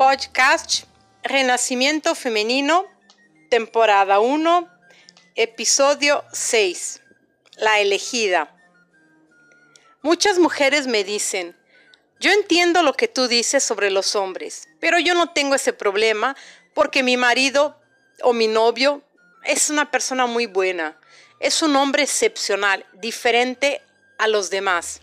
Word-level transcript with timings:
podcast 0.00 0.84
Renacimiento 1.22 2.14
Femenino, 2.14 2.86
temporada 3.50 4.18
1, 4.18 4.66
episodio 5.34 6.24
6, 6.32 7.02
La 7.58 7.80
elegida. 7.80 8.56
Muchas 10.00 10.38
mujeres 10.38 10.86
me 10.86 11.04
dicen, 11.04 11.54
yo 12.18 12.32
entiendo 12.32 12.82
lo 12.82 12.94
que 12.94 13.08
tú 13.08 13.28
dices 13.28 13.62
sobre 13.62 13.90
los 13.90 14.16
hombres, 14.16 14.68
pero 14.80 14.98
yo 14.98 15.12
no 15.12 15.34
tengo 15.34 15.54
ese 15.54 15.74
problema 15.74 16.34
porque 16.72 17.02
mi 17.02 17.18
marido 17.18 17.78
o 18.22 18.32
mi 18.32 18.46
novio 18.48 19.02
es 19.44 19.68
una 19.68 19.90
persona 19.90 20.24
muy 20.24 20.46
buena, 20.46 20.98
es 21.40 21.60
un 21.60 21.76
hombre 21.76 22.04
excepcional, 22.04 22.86
diferente 22.94 23.82
a 24.16 24.28
los 24.28 24.48
demás. 24.48 25.02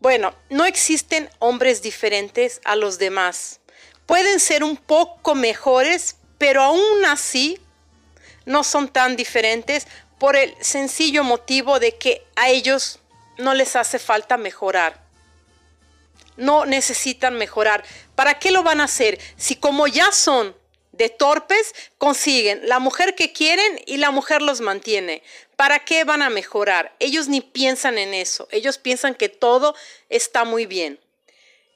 Bueno, 0.00 0.32
no 0.48 0.64
existen 0.64 1.28
hombres 1.40 1.82
diferentes 1.82 2.60
a 2.64 2.76
los 2.76 2.98
demás. 2.98 3.57
Pueden 4.08 4.40
ser 4.40 4.64
un 4.64 4.78
poco 4.78 5.34
mejores, 5.34 6.16
pero 6.38 6.62
aún 6.62 7.04
así 7.04 7.60
no 8.46 8.64
son 8.64 8.88
tan 8.88 9.16
diferentes 9.16 9.86
por 10.18 10.34
el 10.34 10.56
sencillo 10.62 11.24
motivo 11.24 11.78
de 11.78 11.98
que 11.98 12.24
a 12.34 12.48
ellos 12.48 13.00
no 13.36 13.52
les 13.52 13.76
hace 13.76 13.98
falta 13.98 14.38
mejorar. 14.38 15.04
No 16.38 16.64
necesitan 16.64 17.34
mejorar. 17.34 17.84
¿Para 18.14 18.38
qué 18.38 18.50
lo 18.50 18.62
van 18.62 18.80
a 18.80 18.84
hacer? 18.84 19.20
Si 19.36 19.56
como 19.56 19.86
ya 19.86 20.10
son 20.10 20.56
de 20.92 21.10
torpes, 21.10 21.74
consiguen 21.98 22.66
la 22.66 22.78
mujer 22.78 23.14
que 23.14 23.34
quieren 23.34 23.78
y 23.84 23.98
la 23.98 24.10
mujer 24.10 24.40
los 24.40 24.62
mantiene. 24.62 25.22
¿Para 25.54 25.84
qué 25.84 26.04
van 26.04 26.22
a 26.22 26.30
mejorar? 26.30 26.96
Ellos 26.98 27.28
ni 27.28 27.42
piensan 27.42 27.98
en 27.98 28.14
eso. 28.14 28.48
Ellos 28.52 28.78
piensan 28.78 29.14
que 29.14 29.28
todo 29.28 29.74
está 30.08 30.44
muy 30.44 30.64
bien. 30.64 30.98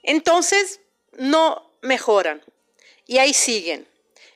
Entonces, 0.03 0.81
no 1.19 1.72
mejoran. 1.83 2.43
Y 3.07 3.19
ahí 3.19 3.35
siguen. 3.35 3.87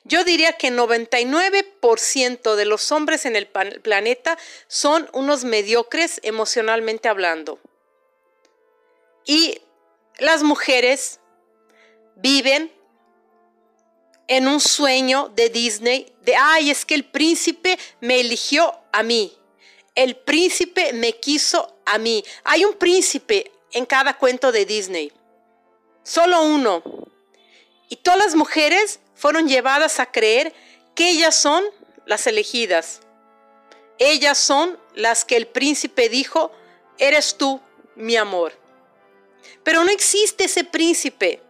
Yo 0.04 0.22
diría 0.22 0.52
que 0.52 0.70
99% 0.70 2.54
de 2.54 2.64
los 2.64 2.92
hombres 2.92 3.26
en 3.26 3.34
el 3.34 3.48
planeta 3.48 4.38
son 4.68 5.08
unos 5.12 5.44
mediocres 5.44 6.20
emocionalmente 6.22 7.08
hablando. 7.08 7.58
Y 9.24 9.60
las 10.18 10.44
mujeres 10.44 11.18
viven 12.14 12.72
en 14.28 14.46
un 14.46 14.60
sueño 14.60 15.32
de 15.34 15.50
Disney 15.50 16.12
de, 16.22 16.36
ay, 16.36 16.70
es 16.70 16.84
que 16.84 16.94
el 16.94 17.04
príncipe 17.04 17.78
me 18.00 18.20
eligió 18.20 18.78
a 18.92 19.02
mí. 19.02 19.36
El 19.94 20.16
príncipe 20.16 20.92
me 20.92 21.14
quiso 21.14 21.78
a 21.84 21.98
mí. 21.98 22.24
Hay 22.44 22.64
un 22.64 22.74
príncipe 22.74 23.50
en 23.72 23.86
cada 23.86 24.16
cuento 24.18 24.52
de 24.52 24.64
Disney. 24.66 25.12
Solo 26.02 26.44
uno. 26.44 26.82
Y 27.88 27.96
todas 27.96 28.18
las 28.18 28.34
mujeres 28.34 29.00
fueron 29.14 29.48
llevadas 29.48 30.00
a 30.00 30.06
creer 30.06 30.54
que 30.94 31.10
ellas 31.10 31.34
son 31.34 31.64
las 32.06 32.26
elegidas. 32.26 33.00
Ellas 33.98 34.38
son 34.38 34.78
las 34.94 35.24
que 35.24 35.36
el 35.36 35.46
príncipe 35.46 36.08
dijo, 36.08 36.52
eres 36.98 37.36
tú, 37.36 37.60
mi 37.94 38.16
amor. 38.16 38.52
Pero 39.62 39.84
no 39.84 39.90
existe 39.90 40.44
ese 40.44 40.64
príncipe. 40.64 41.42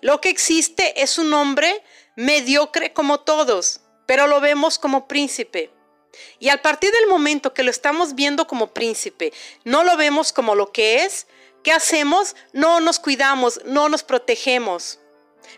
Lo 0.00 0.20
que 0.20 0.28
existe 0.28 1.02
es 1.02 1.18
un 1.18 1.32
hombre 1.32 1.82
mediocre 2.14 2.92
como 2.92 3.20
todos, 3.20 3.80
pero 4.06 4.26
lo 4.26 4.40
vemos 4.40 4.78
como 4.78 5.08
príncipe. 5.08 5.70
Y 6.38 6.48
a 6.48 6.62
partir 6.62 6.90
del 6.92 7.08
momento 7.08 7.52
que 7.52 7.62
lo 7.62 7.70
estamos 7.70 8.14
viendo 8.14 8.46
como 8.46 8.72
príncipe, 8.72 9.32
no 9.64 9.84
lo 9.84 9.96
vemos 9.96 10.32
como 10.32 10.54
lo 10.54 10.72
que 10.72 11.04
es, 11.04 11.26
¿qué 11.62 11.72
hacemos? 11.72 12.36
No 12.52 12.80
nos 12.80 12.98
cuidamos, 12.98 13.60
no 13.64 13.88
nos 13.88 14.02
protegemos. 14.02 14.98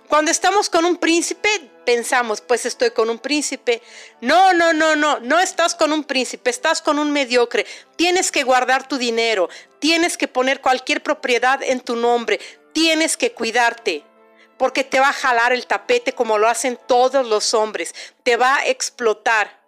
Cuando 0.09 0.31
estamos 0.31 0.71
con 0.71 0.85
un 0.85 0.97
príncipe, 0.97 1.49
pensamos, 1.85 2.41
pues 2.41 2.67
estoy 2.67 2.91
con 2.91 3.09
un 3.11 3.19
príncipe. 3.19 3.83
No, 4.21 4.53
no, 4.53 4.73
no, 4.73 4.97
no, 4.97 5.21
no 5.21 5.39
estás 5.39 5.75
con 5.75 5.93
un 5.93 6.05
príncipe, 6.05 6.51
estás 6.51 6.83
con 6.83 6.99
un 6.99 7.11
mediocre. 7.11 7.67
Tienes 7.97 8.31
que 8.31 8.43
guardar 8.43 8.87
tu 8.87 8.99
dinero, 8.99 9.49
tienes 9.79 10.17
que 10.17 10.29
poner 10.29 10.61
cualquier 10.61 11.03
propiedad 11.03 11.63
en 11.63 11.81
tu 11.81 11.97
nombre, 11.97 12.41
tienes 12.73 13.17
que 13.17 13.33
cuidarte, 13.33 14.05
porque 14.59 14.85
te 14.85 15.01
va 15.01 15.09
a 15.09 15.13
jalar 15.15 15.53
el 15.53 15.67
tapete 15.67 16.13
como 16.13 16.37
lo 16.37 16.49
hacen 16.49 16.79
todos 16.87 17.27
los 17.27 17.55
hombres, 17.55 17.95
te 18.23 18.37
va 18.37 18.57
a 18.57 18.67
explotar. 18.67 19.59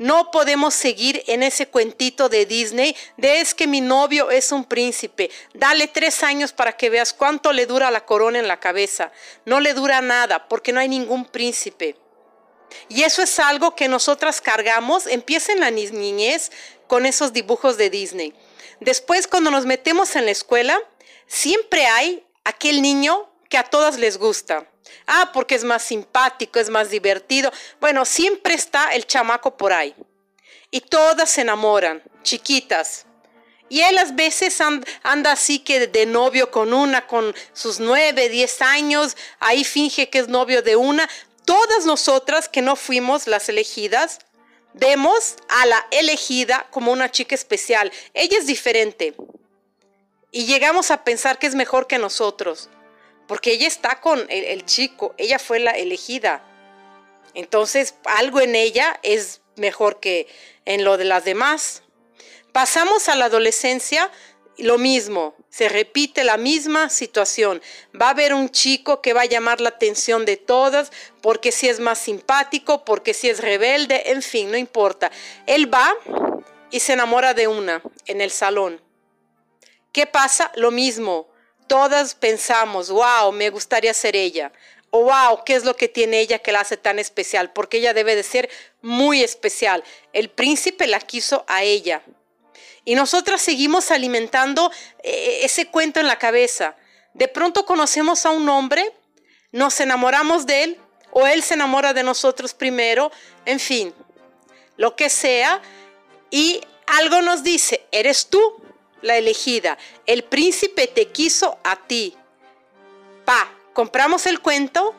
No 0.00 0.30
podemos 0.30 0.72
seguir 0.72 1.22
en 1.26 1.42
ese 1.42 1.68
cuentito 1.68 2.30
de 2.30 2.46
Disney 2.46 2.96
de 3.18 3.42
es 3.42 3.54
que 3.54 3.66
mi 3.66 3.82
novio 3.82 4.30
es 4.30 4.50
un 4.50 4.64
príncipe. 4.64 5.30
Dale 5.52 5.88
tres 5.88 6.22
años 6.22 6.54
para 6.54 6.74
que 6.74 6.88
veas 6.88 7.12
cuánto 7.12 7.52
le 7.52 7.66
dura 7.66 7.90
la 7.90 8.06
corona 8.06 8.38
en 8.38 8.48
la 8.48 8.58
cabeza. 8.58 9.12
No 9.44 9.60
le 9.60 9.74
dura 9.74 10.00
nada 10.00 10.48
porque 10.48 10.72
no 10.72 10.80
hay 10.80 10.88
ningún 10.88 11.26
príncipe. 11.26 11.96
Y 12.88 13.02
eso 13.02 13.20
es 13.20 13.38
algo 13.38 13.76
que 13.76 13.88
nosotras 13.88 14.40
cargamos, 14.40 15.06
empieza 15.06 15.52
en 15.52 15.60
la 15.60 15.70
niñez 15.70 16.50
con 16.86 17.04
esos 17.04 17.34
dibujos 17.34 17.76
de 17.76 17.90
Disney. 17.90 18.32
Después 18.80 19.28
cuando 19.28 19.50
nos 19.50 19.66
metemos 19.66 20.16
en 20.16 20.24
la 20.24 20.30
escuela, 20.30 20.80
siempre 21.26 21.84
hay 21.84 22.24
aquel 22.44 22.80
niño 22.80 23.30
que 23.50 23.58
a 23.58 23.64
todas 23.64 23.98
les 23.98 24.16
gusta. 24.16 24.66
Ah, 25.06 25.30
porque 25.32 25.54
es 25.54 25.64
más 25.64 25.82
simpático, 25.82 26.58
es 26.58 26.70
más 26.70 26.90
divertido. 26.90 27.52
Bueno, 27.80 28.04
siempre 28.04 28.54
está 28.54 28.90
el 28.90 29.06
chamaco 29.06 29.56
por 29.56 29.72
ahí. 29.72 29.94
Y 30.70 30.80
todas 30.80 31.30
se 31.30 31.40
enamoran, 31.40 32.02
chiquitas. 32.22 33.06
Y 33.68 33.82
él 33.82 33.98
a 33.98 34.04
veces 34.04 34.60
anda 35.02 35.32
así 35.32 35.60
que 35.60 35.86
de 35.86 36.06
novio 36.06 36.50
con 36.50 36.74
una, 36.74 37.06
con 37.06 37.34
sus 37.52 37.78
nueve, 37.78 38.28
diez 38.28 38.60
años, 38.62 39.16
ahí 39.38 39.64
finge 39.64 40.10
que 40.10 40.18
es 40.18 40.28
novio 40.28 40.62
de 40.62 40.74
una. 40.74 41.08
Todas 41.44 41.86
nosotras 41.86 42.48
que 42.48 42.62
no 42.62 42.74
fuimos 42.74 43.28
las 43.28 43.48
elegidas, 43.48 44.18
vemos 44.74 45.36
a 45.48 45.66
la 45.66 45.86
elegida 45.92 46.66
como 46.70 46.90
una 46.90 47.10
chica 47.10 47.34
especial. 47.34 47.92
Ella 48.12 48.38
es 48.38 48.46
diferente. 48.46 49.14
Y 50.32 50.46
llegamos 50.46 50.90
a 50.90 51.04
pensar 51.04 51.38
que 51.38 51.46
es 51.46 51.54
mejor 51.54 51.86
que 51.86 51.98
nosotros 51.98 52.68
porque 53.30 53.52
ella 53.52 53.68
está 53.68 54.00
con 54.00 54.26
el, 54.28 54.66
chico, 54.66 55.14
ella 55.16 55.38
fue 55.38 55.60
la 55.60 55.70
elegida. 55.70 56.42
Entonces, 57.34 57.94
algo 58.04 58.40
en 58.40 58.56
ella 58.56 58.98
es 59.04 59.40
mejor 59.54 60.00
que 60.00 60.26
en 60.64 60.82
lo 60.82 60.96
de 60.96 61.04
las 61.04 61.24
demás. 61.24 61.84
Pasamos 62.50 63.08
a 63.08 63.14
la 63.14 63.26
adolescencia, 63.26 64.10
lo 64.58 64.78
mismo, 64.78 65.36
se 65.48 65.68
repite 65.68 66.24
la 66.24 66.38
misma 66.38 66.90
situación. 66.90 67.62
Va 67.94 68.06
a 68.06 68.10
haber 68.10 68.34
un 68.34 68.48
chico 68.48 69.00
que 69.00 69.12
va 69.12 69.20
a 69.20 69.26
llamar 69.26 69.60
la 69.60 69.68
atención 69.68 70.24
de 70.24 70.36
todas 70.36 70.90
porque 71.22 71.52
si 71.52 71.68
es 71.68 71.78
más 71.78 72.00
simpático, 72.00 72.84
porque 72.84 73.14
si 73.14 73.28
es 73.28 73.38
rebelde, 73.38 74.10
en 74.10 74.22
fin, 74.22 74.50
no 74.50 74.56
importa. 74.56 75.12
Él 75.46 75.72
va 75.72 75.94
y 76.72 76.80
se 76.80 76.94
enamora 76.94 77.32
de 77.32 77.46
una 77.46 77.80
en 78.06 78.22
el 78.22 78.32
salón. 78.32 78.82
¿Qué 79.92 80.08
pasa? 80.08 80.50
Lo 80.56 80.72
mismo 80.72 81.29
todas 81.70 82.16
pensamos, 82.16 82.90
wow, 82.90 83.30
me 83.30 83.48
gustaría 83.48 83.94
ser 83.94 84.16
ella. 84.16 84.50
O 84.90 85.04
wow, 85.04 85.44
¿qué 85.46 85.54
es 85.54 85.64
lo 85.64 85.76
que 85.76 85.86
tiene 85.86 86.18
ella 86.18 86.40
que 86.40 86.50
la 86.50 86.62
hace 86.62 86.76
tan 86.76 86.98
especial? 86.98 87.52
Porque 87.52 87.76
ella 87.76 87.94
debe 87.94 88.16
de 88.16 88.24
ser 88.24 88.50
muy 88.82 89.22
especial. 89.22 89.84
El 90.12 90.30
príncipe 90.30 90.88
la 90.88 90.98
quiso 90.98 91.44
a 91.46 91.62
ella. 91.62 92.02
Y 92.84 92.96
nosotras 92.96 93.40
seguimos 93.40 93.92
alimentando 93.92 94.72
eh, 95.04 95.42
ese 95.44 95.66
cuento 95.66 96.00
en 96.00 96.08
la 96.08 96.18
cabeza. 96.18 96.74
De 97.14 97.28
pronto 97.28 97.64
conocemos 97.64 98.26
a 98.26 98.30
un 98.30 98.48
hombre, 98.48 98.92
nos 99.52 99.78
enamoramos 99.78 100.46
de 100.46 100.64
él 100.64 100.80
o 101.12 101.28
él 101.28 101.40
se 101.40 101.54
enamora 101.54 101.94
de 101.94 102.02
nosotros 102.02 102.52
primero, 102.52 103.12
en 103.44 103.60
fin, 103.60 103.94
lo 104.76 104.96
que 104.96 105.08
sea. 105.08 105.62
Y 106.32 106.62
algo 106.88 107.22
nos 107.22 107.44
dice, 107.44 107.86
eres 107.92 108.26
tú 108.26 108.59
la 109.02 109.16
elegida. 109.16 109.78
El 110.06 110.24
príncipe 110.24 110.86
te 110.86 111.06
quiso 111.08 111.58
a 111.64 111.76
ti. 111.86 112.16
Pa, 113.24 113.52
compramos 113.72 114.26
el 114.26 114.40
cuento 114.40 114.94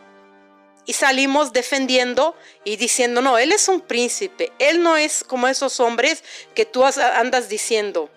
y 0.85 0.93
salimos 0.93 1.53
defendiendo 1.53 2.35
y 2.63 2.75
diciendo, 2.77 3.21
no, 3.21 3.37
él 3.37 3.51
es 3.51 3.67
un 3.67 3.81
príncipe, 3.81 4.51
él 4.59 4.81
no 4.81 4.97
es 4.97 5.23
como 5.23 5.47
esos 5.47 5.79
hombres 5.79 6.23
que 6.55 6.65
tú 6.65 6.83
andas 6.85 7.49
diciendo. 7.49 8.09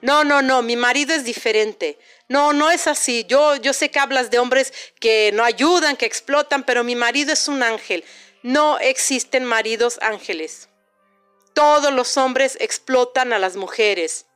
No, 0.00 0.24
no, 0.24 0.42
no, 0.42 0.62
mi 0.62 0.76
marido 0.76 1.14
es 1.14 1.24
diferente. 1.24 1.98
No, 2.28 2.52
no 2.52 2.70
es 2.70 2.86
así. 2.86 3.24
Yo, 3.28 3.56
yo 3.56 3.72
sé 3.72 3.90
que 3.90 3.98
hablas 3.98 4.30
de 4.30 4.38
hombres 4.38 4.72
que 5.00 5.32
no 5.32 5.44
ayudan, 5.44 5.96
que 5.96 6.06
explotan, 6.06 6.64
pero 6.64 6.84
mi 6.84 6.94
marido 6.96 7.32
es 7.32 7.48
un 7.48 7.62
ángel. 7.62 8.04
No 8.42 8.78
existen 8.78 9.44
maridos 9.44 9.98
ángeles. 10.00 10.68
Todos 11.52 11.92
los 11.92 12.16
hombres 12.16 12.56
explotan 12.60 13.32
a 13.32 13.38
las 13.38 13.56
mujeres. 13.56 14.26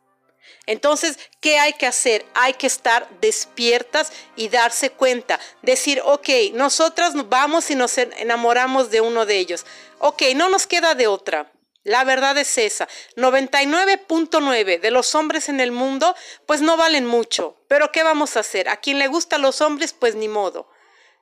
Entonces, 0.67 1.19
¿qué 1.41 1.59
hay 1.59 1.75
que 1.75 1.87
hacer? 1.87 2.25
Hay 2.35 2.55
que 2.55 2.67
estar 2.67 3.09
despiertas 3.21 4.13
y 4.35 4.49
darse 4.49 4.91
cuenta. 4.91 5.39
Decir, 5.63 6.03
ok, 6.05 6.29
nosotras 6.55 7.13
vamos 7.29 7.71
y 7.71 7.75
nos 7.75 7.97
enamoramos 7.99 8.91
de 8.91 9.01
uno 9.01 9.27
de 9.27 9.39
ellos. 9.39 9.65
Ok, 9.99 10.23
no 10.35 10.49
nos 10.49 10.67
queda 10.67 10.95
de 10.95 11.07
otra. 11.07 11.53
La 11.85 12.03
verdad 12.03 12.37
es 12.37 12.59
esa. 12.59 12.89
99.9 13.15 14.81
de 14.81 14.91
los 14.91 15.15
hombres 15.15 15.49
en 15.49 15.61
el 15.61 15.71
mundo, 15.71 16.17
pues 16.45 16.61
no 16.61 16.77
valen 16.77 17.07
mucho. 17.07 17.57
Pero 17.69 17.93
¿qué 17.93 18.03
vamos 18.03 18.37
a 18.37 18.41
hacer? 18.41 18.69
A 18.69 18.79
quien 18.79 18.99
le 18.99 19.07
gustan 19.07 19.43
los 19.43 19.61
hombres, 19.61 19.93
pues 19.93 20.17
ni 20.17 20.27
modo. 20.27 20.69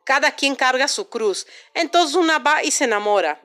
Cada 0.05 0.33
quien 0.33 0.57
carga 0.57 0.89
su 0.89 1.11
cruz. 1.11 1.47
Entonces 1.75 2.17
una 2.17 2.39
va 2.39 2.63
y 2.63 2.71
se 2.71 2.85
enamora. 2.85 3.43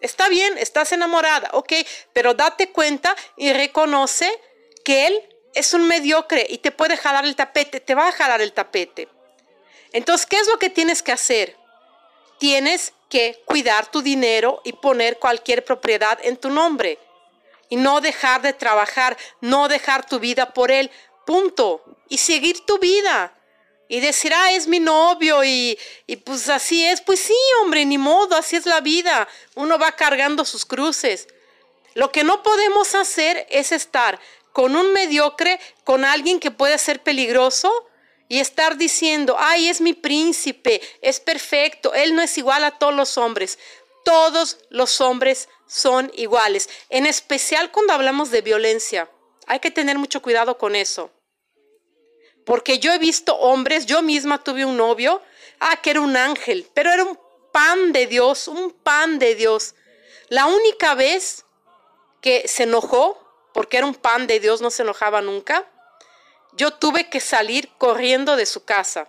Está 0.00 0.28
bien, 0.28 0.58
estás 0.58 0.90
enamorada, 0.90 1.48
ok, 1.52 1.74
pero 2.12 2.34
date 2.34 2.70
cuenta 2.70 3.14
y 3.36 3.52
reconoce 3.52 4.28
que 4.84 5.06
él 5.06 5.22
es 5.54 5.74
un 5.74 5.86
mediocre 5.86 6.46
y 6.48 6.58
te 6.58 6.70
puede 6.70 6.96
jalar 6.96 7.24
el 7.24 7.36
tapete, 7.36 7.80
te 7.80 7.94
va 7.94 8.08
a 8.08 8.12
jalar 8.12 8.40
el 8.40 8.52
tapete. 8.52 9.08
Entonces, 9.92 10.26
¿qué 10.26 10.36
es 10.36 10.48
lo 10.48 10.58
que 10.58 10.70
tienes 10.70 11.02
que 11.02 11.12
hacer? 11.12 11.56
Tienes 12.38 12.92
que 13.08 13.42
cuidar 13.44 13.90
tu 13.90 14.00
dinero 14.00 14.62
y 14.64 14.72
poner 14.72 15.18
cualquier 15.18 15.64
propiedad 15.64 16.18
en 16.22 16.36
tu 16.36 16.48
nombre. 16.48 16.98
Y 17.68 17.76
no 17.76 18.00
dejar 18.00 18.42
de 18.42 18.52
trabajar, 18.52 19.16
no 19.40 19.68
dejar 19.68 20.06
tu 20.06 20.18
vida 20.18 20.52
por 20.52 20.70
él, 20.70 20.90
punto. 21.26 21.84
Y 22.08 22.18
seguir 22.18 22.64
tu 22.64 22.78
vida. 22.78 23.34
Y 23.88 24.00
decir, 24.00 24.32
ah, 24.34 24.52
es 24.52 24.66
mi 24.66 24.80
novio 24.80 25.44
y, 25.44 25.78
y 26.06 26.16
pues 26.16 26.48
así 26.48 26.84
es. 26.84 27.02
Pues 27.02 27.20
sí, 27.20 27.36
hombre, 27.60 27.84
ni 27.84 27.98
modo, 27.98 28.34
así 28.36 28.56
es 28.56 28.64
la 28.64 28.80
vida. 28.80 29.28
Uno 29.54 29.78
va 29.78 29.92
cargando 29.92 30.46
sus 30.46 30.64
cruces. 30.64 31.28
Lo 31.94 32.10
que 32.10 32.24
no 32.24 32.42
podemos 32.42 32.94
hacer 32.94 33.46
es 33.50 33.72
estar 33.72 34.18
con 34.52 34.76
un 34.76 34.92
mediocre, 34.92 35.58
con 35.84 36.04
alguien 36.04 36.40
que 36.40 36.50
puede 36.50 36.78
ser 36.78 37.02
peligroso 37.02 37.70
y 38.28 38.38
estar 38.38 38.76
diciendo, 38.76 39.36
ay, 39.38 39.68
es 39.68 39.80
mi 39.80 39.92
príncipe, 39.92 40.80
es 41.02 41.20
perfecto, 41.20 41.92
él 41.94 42.14
no 42.14 42.22
es 42.22 42.38
igual 42.38 42.64
a 42.64 42.78
todos 42.78 42.94
los 42.94 43.18
hombres. 43.18 43.58
Todos 44.04 44.58
los 44.70 45.00
hombres 45.00 45.48
son 45.66 46.10
iguales, 46.14 46.68
en 46.88 47.06
especial 47.06 47.70
cuando 47.70 47.92
hablamos 47.92 48.30
de 48.30 48.40
violencia. 48.40 49.08
Hay 49.46 49.60
que 49.60 49.70
tener 49.70 49.98
mucho 49.98 50.22
cuidado 50.22 50.58
con 50.58 50.74
eso. 50.74 51.10
Porque 52.44 52.78
yo 52.78 52.92
he 52.92 52.98
visto 52.98 53.36
hombres, 53.36 53.86
yo 53.86 54.02
misma 54.02 54.42
tuve 54.42 54.64
un 54.64 54.76
novio, 54.76 55.22
ah, 55.60 55.76
que 55.80 55.90
era 55.90 56.00
un 56.00 56.16
ángel, 56.16 56.66
pero 56.74 56.90
era 56.90 57.04
un 57.04 57.18
pan 57.52 57.92
de 57.92 58.06
Dios, 58.06 58.48
un 58.48 58.72
pan 58.72 59.18
de 59.18 59.34
Dios. 59.34 59.74
La 60.28 60.46
única 60.46 60.94
vez 60.94 61.44
que 62.20 62.48
se 62.48 62.64
enojó, 62.64 63.21
porque 63.52 63.78
era 63.78 63.86
un 63.86 63.94
pan 63.94 64.26
de 64.26 64.40
Dios, 64.40 64.60
no 64.60 64.70
se 64.70 64.82
enojaba 64.82 65.22
nunca, 65.22 65.68
yo 66.52 66.72
tuve 66.72 67.08
que 67.08 67.20
salir 67.20 67.70
corriendo 67.78 68.36
de 68.36 68.46
su 68.46 68.64
casa. 68.64 69.08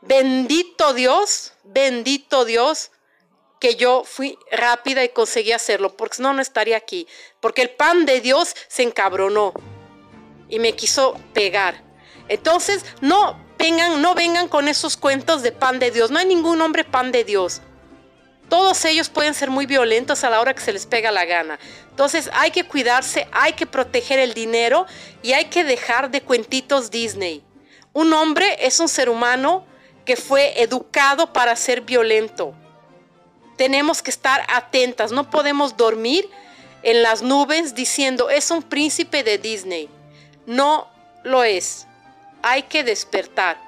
Bendito 0.00 0.94
Dios, 0.94 1.52
bendito 1.64 2.44
Dios, 2.44 2.90
que 3.60 3.76
yo 3.76 4.04
fui 4.04 4.38
rápida 4.50 5.04
y 5.04 5.08
conseguí 5.08 5.52
hacerlo, 5.52 5.96
porque 5.96 6.22
no, 6.22 6.32
no 6.32 6.42
estaría 6.42 6.76
aquí. 6.76 7.08
Porque 7.40 7.62
el 7.62 7.70
pan 7.70 8.06
de 8.06 8.20
Dios 8.20 8.54
se 8.68 8.82
encabronó 8.82 9.52
y 10.48 10.58
me 10.58 10.74
quiso 10.74 11.18
pegar. 11.32 11.82
Entonces, 12.28 12.84
no 13.00 13.42
vengan, 13.58 14.00
no 14.00 14.14
vengan 14.14 14.48
con 14.48 14.68
esos 14.68 14.96
cuentos 14.96 15.42
de 15.42 15.52
pan 15.52 15.78
de 15.78 15.90
Dios. 15.90 16.10
No 16.10 16.18
hay 16.18 16.26
ningún 16.26 16.60
hombre 16.60 16.84
pan 16.84 17.12
de 17.12 17.24
Dios. 17.24 17.62
Todos 18.48 18.84
ellos 18.84 19.08
pueden 19.08 19.34
ser 19.34 19.50
muy 19.50 19.66
violentos 19.66 20.22
a 20.24 20.30
la 20.30 20.40
hora 20.40 20.54
que 20.54 20.60
se 20.60 20.72
les 20.72 20.86
pega 20.86 21.10
la 21.10 21.24
gana. 21.24 21.58
Entonces 21.90 22.30
hay 22.32 22.50
que 22.50 22.64
cuidarse, 22.64 23.26
hay 23.32 23.54
que 23.54 23.66
proteger 23.66 24.18
el 24.18 24.34
dinero 24.34 24.86
y 25.22 25.32
hay 25.32 25.46
que 25.46 25.64
dejar 25.64 26.10
de 26.10 26.20
cuentitos 26.20 26.90
Disney. 26.90 27.42
Un 27.92 28.12
hombre 28.12 28.56
es 28.60 28.80
un 28.80 28.88
ser 28.88 29.08
humano 29.08 29.64
que 30.04 30.16
fue 30.16 30.62
educado 30.62 31.32
para 31.32 31.56
ser 31.56 31.80
violento. 31.80 32.54
Tenemos 33.56 34.02
que 34.02 34.10
estar 34.10 34.44
atentas, 34.48 35.12
no 35.12 35.30
podemos 35.30 35.76
dormir 35.76 36.28
en 36.82 37.02
las 37.02 37.22
nubes 37.22 37.74
diciendo 37.74 38.28
es 38.28 38.50
un 38.50 38.62
príncipe 38.62 39.24
de 39.24 39.38
Disney. 39.38 39.88
No 40.46 40.88
lo 41.22 41.42
es. 41.44 41.86
Hay 42.42 42.64
que 42.64 42.84
despertar. 42.84 43.63